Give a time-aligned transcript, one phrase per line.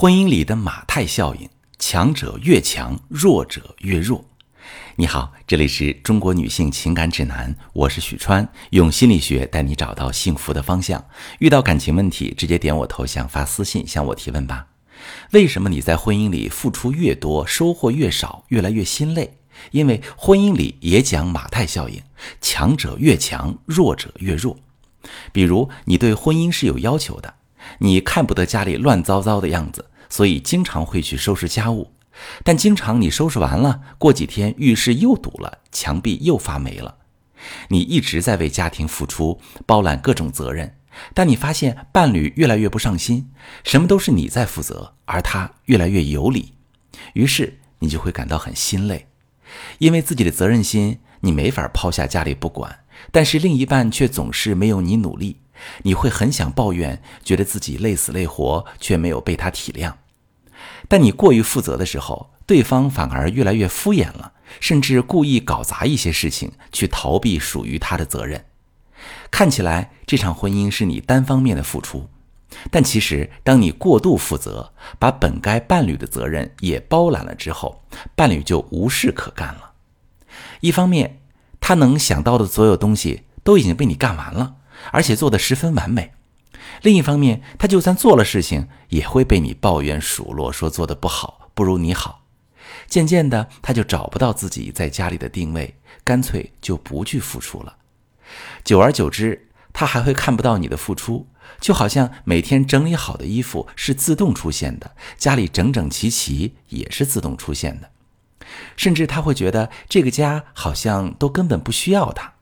[0.00, 4.24] 婚姻里的马太效应，强者越强，弱者越弱。
[4.94, 11.04] 你好，这里是中国女性情感指南，我是许川，用心理学带你找到幸福的方向。
[11.40, 14.68] 遇到感情问题，直接点我头像发私信向我提问吧。
[15.32, 19.36] 为什么你在婚姻里付出越多，收获越少，越来越心累？
[19.72, 22.00] 因为婚姻里也讲马太效应，
[22.40, 24.56] 强者越强，弱者越弱。
[25.32, 27.34] 比如你对婚姻是有要求的。
[27.80, 31.92] 你看不得家里乱糟糟的样子，所以经常会去收拾家务。
[32.42, 36.96] 但经常你收拾完了，过几天浴室又堵了，墙壁又发霉了。
[37.68, 40.74] 你一直在为家庭付出，包揽各种责任，
[41.14, 43.30] 但你发现伴侣越来越不上心，
[43.62, 46.54] 什么都是你在负责，而他越来越有理。
[47.12, 49.06] 于是你就会感到很心累，
[49.78, 52.80] 因为自己的责任心，你没法抛下家里不管，
[53.12, 55.36] 但是另一半却总是没有你努力。
[55.82, 59.94] 你会很想抱怨，觉得自己累死累活，却没有被他体谅。
[60.88, 68.44] 但你过于负责的时候，对方反而越来越敷衍了，甚至故意搞砸一些事情，去逃避属于他的责任。
[69.30, 72.08] 看起来这场婚姻是你单方面的付出，
[72.70, 77.82] 但其实当你过度负责，把本该伴侣的责任也包揽了之后，
[78.16, 79.72] 伴侣就无事可干了。
[80.60, 81.20] 一方面，
[81.60, 84.56] 他能想到的所有东西都已经被你干完了。
[84.92, 86.12] 而且做得十分完美。
[86.82, 92.24] 另一方面，他就算做了事情，也会被你抱怨数落，说做的不好，不如你好。
[92.86, 97.76] 渐渐的，他就找不到自己在家里的定位，干脆就不去付出了。
[98.64, 101.26] 久而久之，他还会看不到你的付出，
[101.60, 107.90] 就好像每天整理好的衣服是自动出现的，家里整整齐齐也是自动出现的。
[108.76, 112.34] 甚至他会觉得这个家好像都根本不需要他。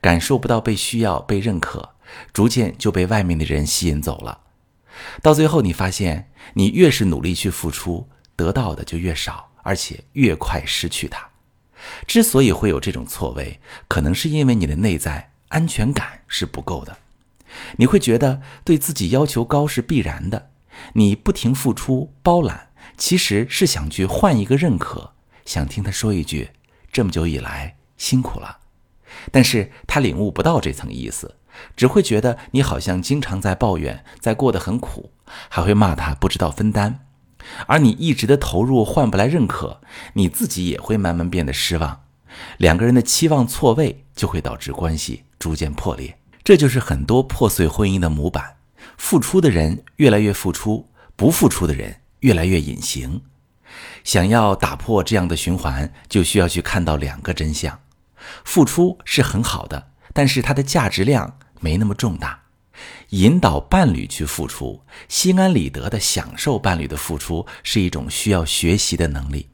[0.00, 1.94] 感受不到被需要、被认可，
[2.32, 4.40] 逐渐就被外面的人吸引走了。
[5.22, 11.28] 到最后，你发现你越是努力去付出，得到的就越少，而且越快失去它。
[12.06, 16.96] 之所以会有这种错位，可能是因为你的内在安全感是不够的。
[17.76, 20.50] 你会觉得对自己要求高是必然的，
[20.94, 25.12] 你不停付出、包揽，其实是想去换一个认可，
[25.44, 26.50] 想听他说一句
[26.90, 28.58] ：“这么久以来辛苦了。”
[29.30, 31.36] 但是他领悟不到这层意思，
[31.76, 35.12] 只会觉得你好像经常在抱怨，在过得很苦，
[35.48, 37.06] 还会骂他不知道分担。
[37.66, 39.80] 而你一直的投入换不来认可，
[40.14, 42.02] 你自己也会慢慢变得失望。
[42.56, 46.18] 两个人的期望错位，就会导致关系逐渐破裂。
[46.42, 48.56] 这就是很多破碎婚姻的模板：
[48.96, 53.22] 付出的人越来越付出，不付出的人越来越隐形。
[54.02, 57.78] 想要打破这样的循环，就需要去看到两个真相。
[58.44, 62.40] 付出是很好的，但是它的价值量没那么重大。
[63.10, 69.48] 引导伴侣去付出，心安理得的享受伴侣的付出，是一种需要学习的能力。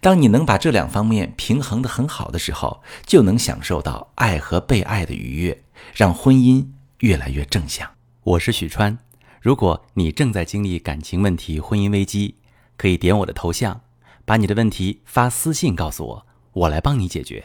[0.00, 5.62] 当你能把这两方面平衡的很好的时候，就能享受到爱和被爱的愉悦，
[5.94, 6.66] 让婚姻
[6.98, 7.88] 越来越正向。
[8.22, 8.98] 我是许川，
[9.40, 12.34] 如果你正在经历感情问题、婚姻危机，
[12.76, 13.80] 可以点我的头像，
[14.24, 17.44] 把你的问题发私信告诉我，我来帮你解决。